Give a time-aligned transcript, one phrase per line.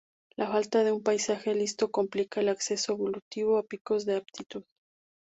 [0.35, 4.63] La falta de un paisaje liso complica el acceso evolutivo a picos de aptitud.